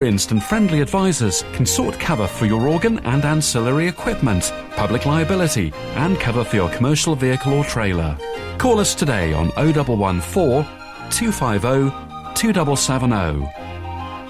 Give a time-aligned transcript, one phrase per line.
[0.00, 5.72] experienced and friendly advisors can sort cover for your organ and ancillary equipment, public liability,
[5.96, 8.16] and cover for your commercial vehicle or trailer.
[8.58, 10.62] Call us today on 0114
[11.10, 11.90] 250
[12.36, 13.40] 2770.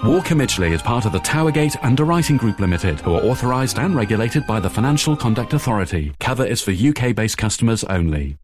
[0.09, 4.47] Walker Midgley is part of the Towergate Underwriting Group Limited, who are authorised and regulated
[4.47, 6.13] by the Financial Conduct Authority.
[6.19, 8.37] Cover is for UK based customers only.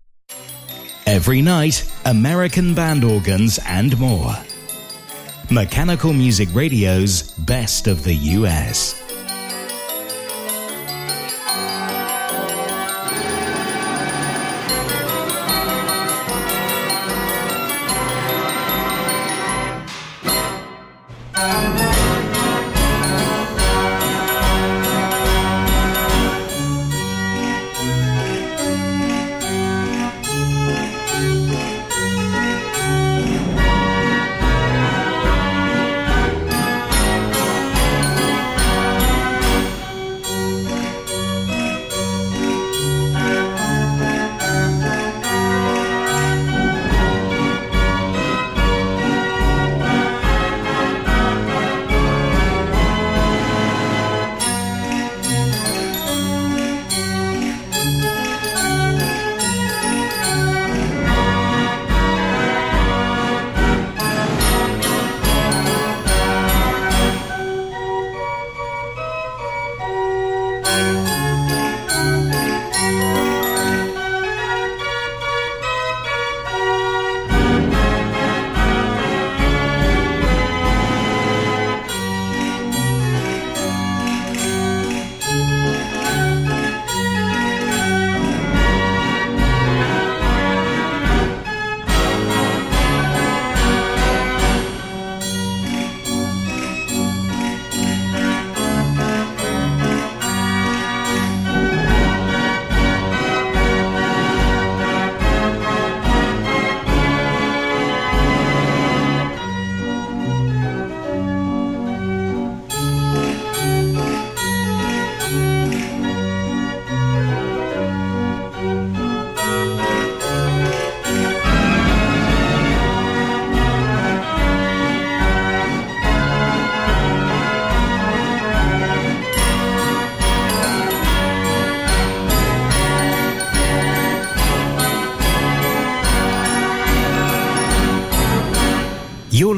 [1.08, 4.36] Every night, American band organs and more.
[5.52, 9.05] Mechanical Music Radio's Best of the US.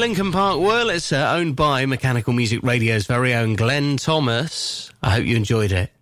[0.00, 4.90] Lincoln Park Wurlitzer, owned by Mechanical Music Radio's very own Glenn Thomas.
[5.02, 5.92] I hope you enjoyed it.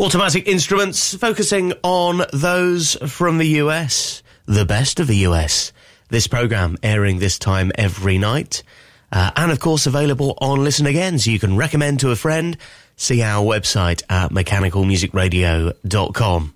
[0.00, 5.74] Automatic Instruments focusing on those from the US, the best of the US.
[6.08, 8.62] This program airing this time every night.
[9.12, 12.56] Uh, and of course available on Listen Again, so you can recommend to a friend.
[12.96, 16.55] See our website at mechanicalmusicradio.com.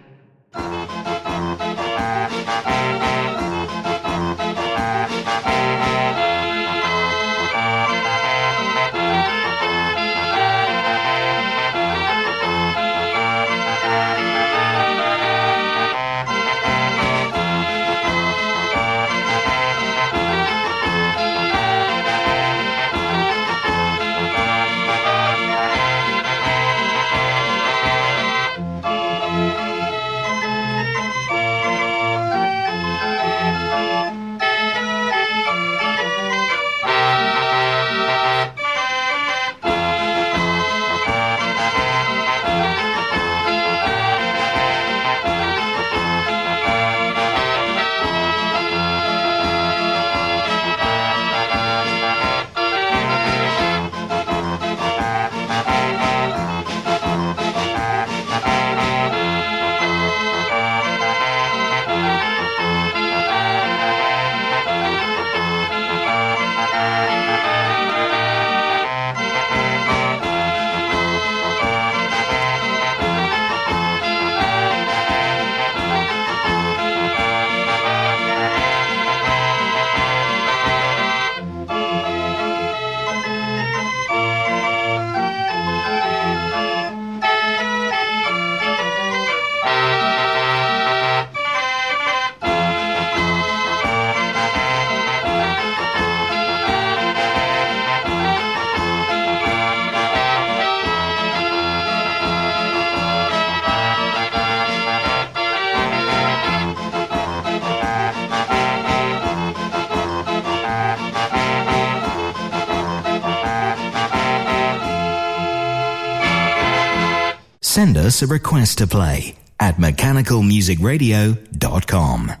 [118.11, 122.40] Us a request to play at mechanicalmusicradio.com.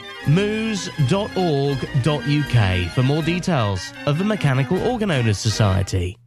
[0.27, 0.91] moos.org.uk
[2.91, 6.17] for more details of the Mechanical Organ Owners Society.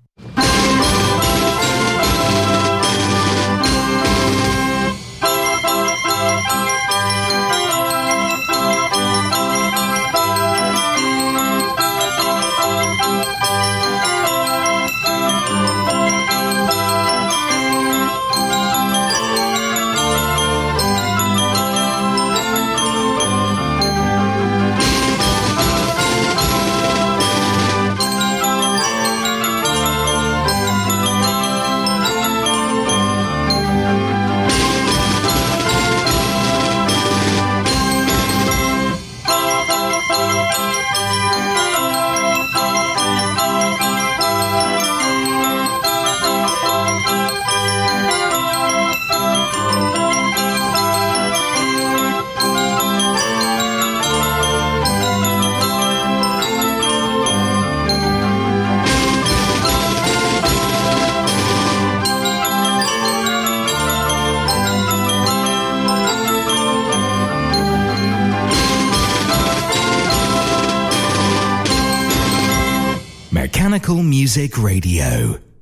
[74.34, 75.53] Music Radio.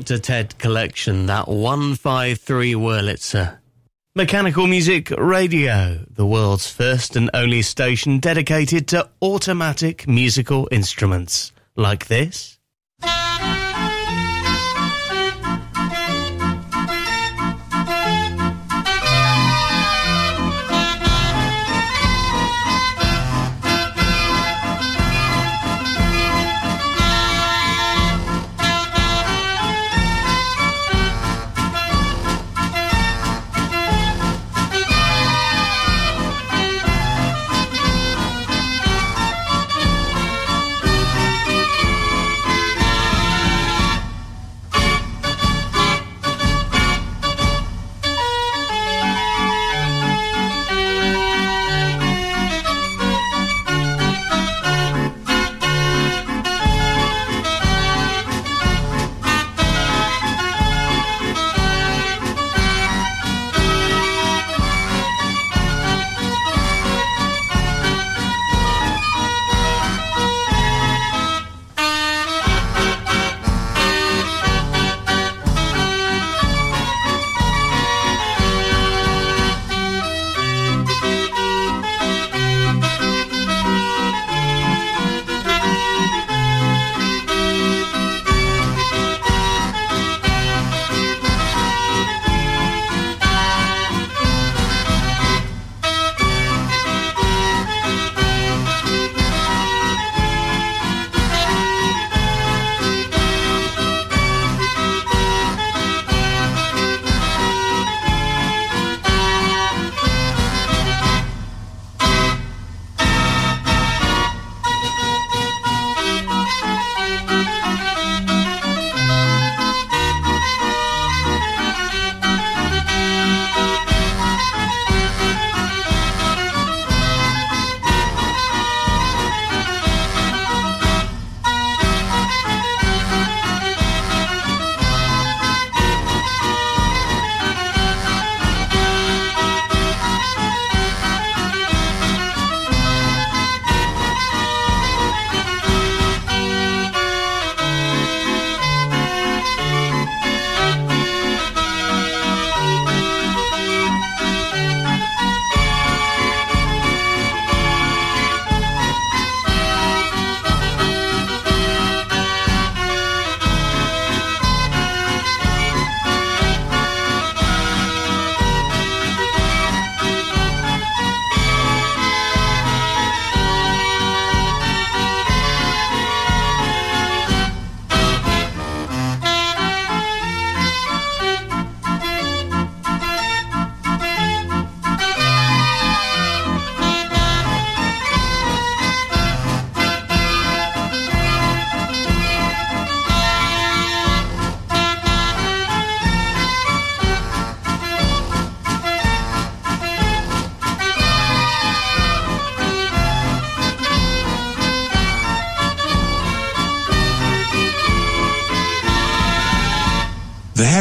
[0.00, 0.18] Dr.
[0.18, 3.58] Ted collection, that 153 Wurlitzer.
[4.14, 11.52] Mechanical Music Radio, the world's first and only station dedicated to automatic musical instruments.
[11.76, 12.59] Like this.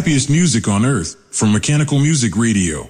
[0.10, 2.90] Happiest music on earth from Mechanical Music Radio.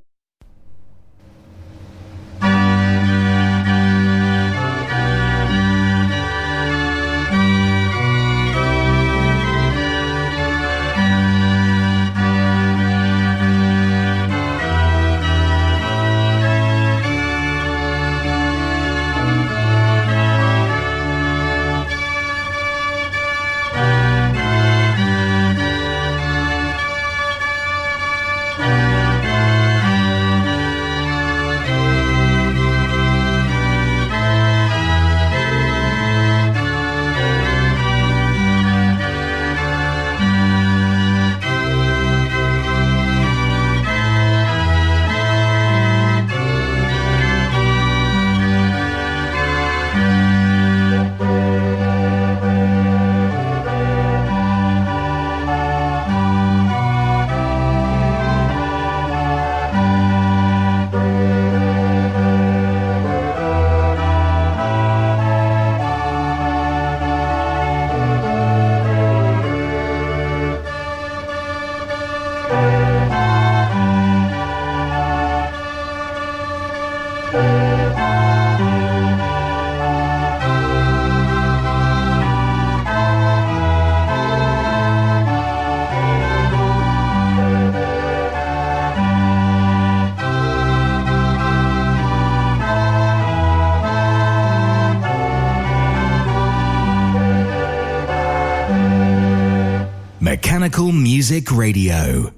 [101.21, 102.30] Music Radio.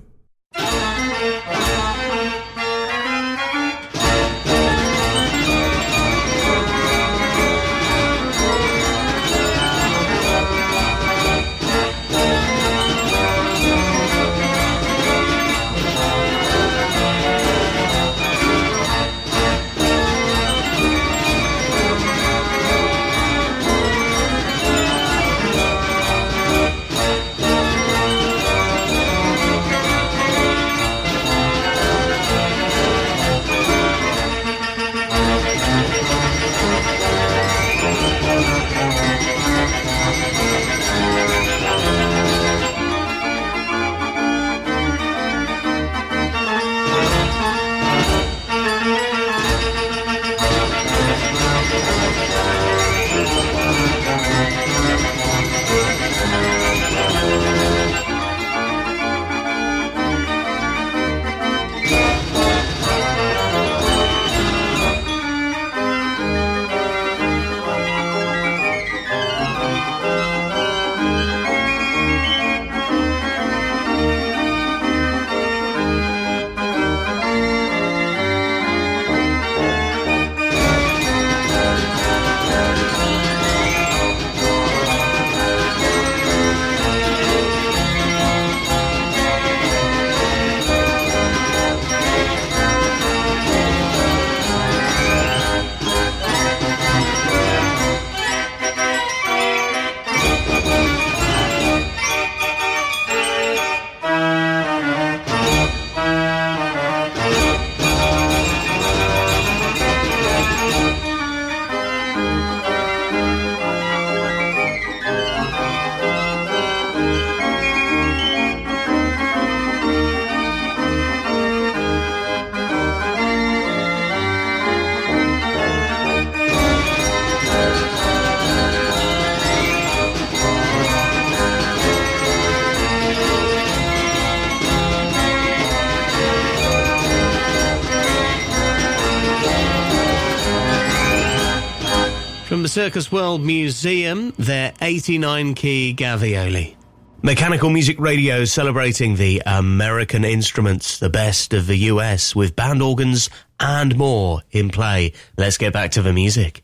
[142.73, 146.75] Circus World Museum, their 89 key Gavioli.
[147.21, 153.29] Mechanical Music Radio celebrating the American instruments, the best of the US, with band organs
[153.59, 155.13] and more in play.
[155.37, 156.63] Let's get back to the music.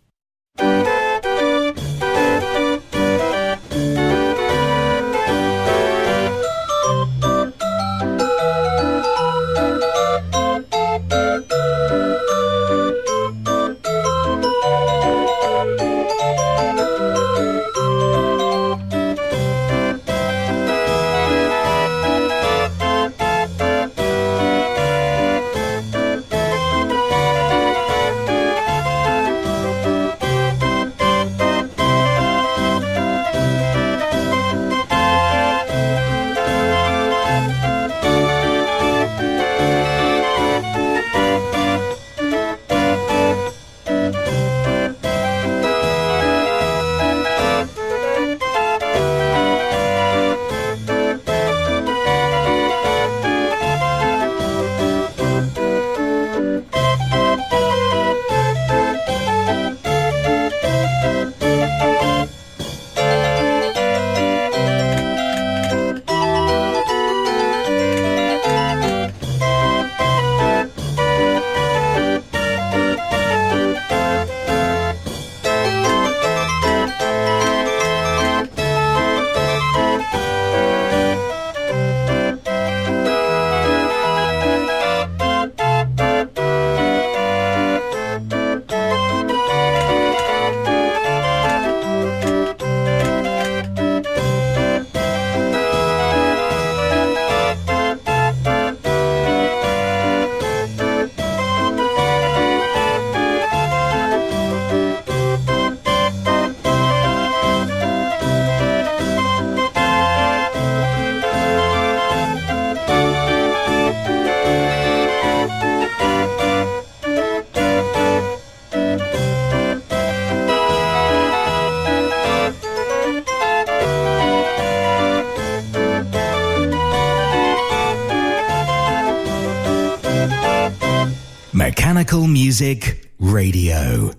[132.28, 134.19] Music Radio.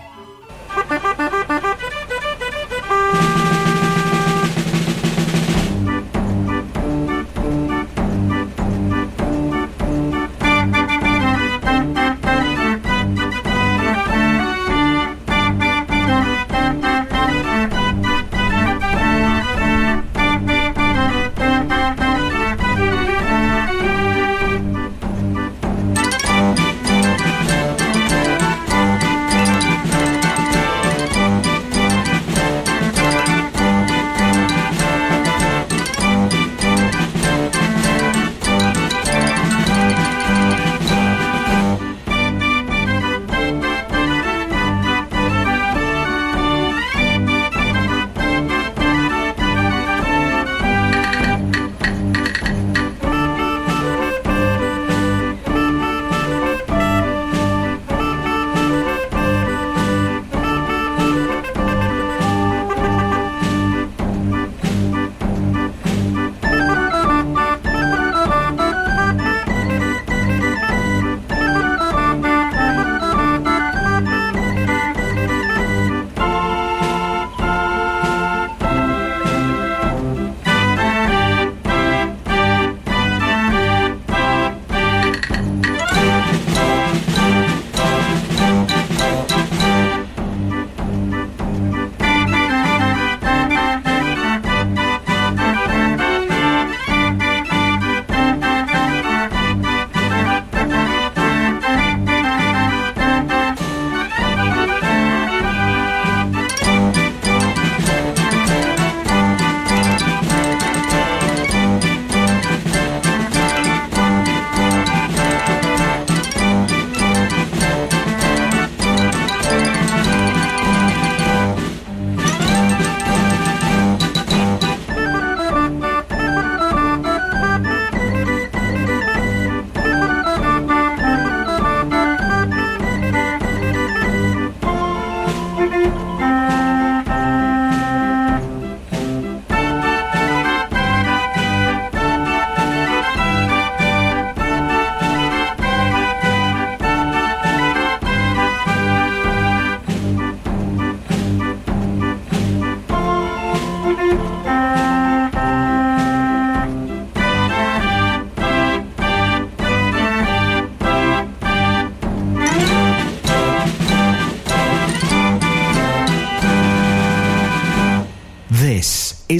[0.73, 1.10] Ha ha ha!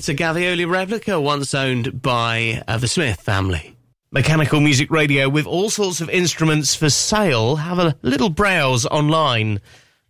[0.00, 3.76] It's a Gavioli replica once owned by uh, the Smith family.
[4.10, 7.56] Mechanical Music Radio with all sorts of instruments for sale.
[7.56, 9.60] Have a little browse online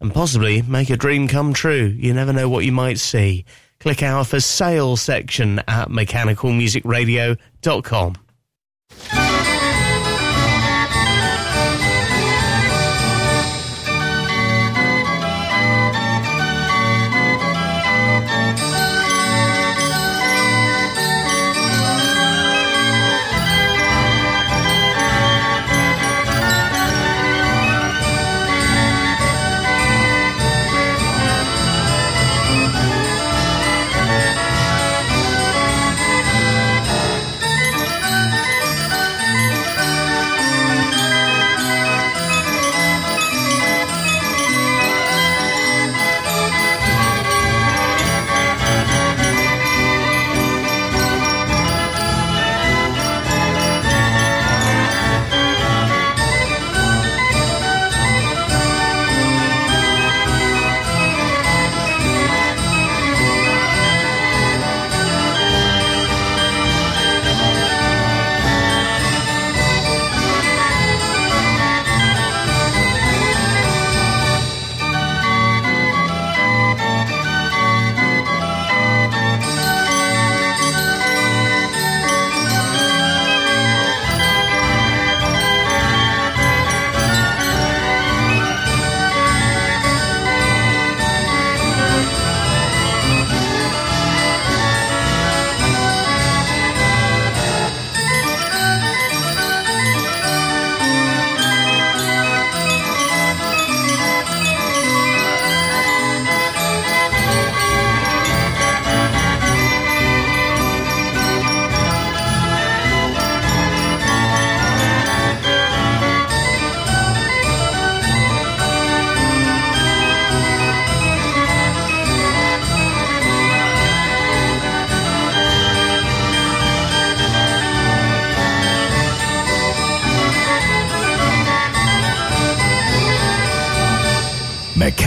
[0.01, 1.87] and possibly make a dream come true.
[1.87, 3.45] You never know what you might see.
[3.81, 8.15] Click our for sale section at mechanicalmusicradio.com.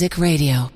[0.00, 0.69] Music Radio.